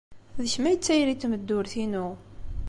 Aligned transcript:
D 0.41 0.45
kemm 0.51 0.65
ay 0.69 0.77
d 0.77 0.81
tayri 0.85 1.13
n 1.15 1.19
tmeddurt-inu. 1.21 2.07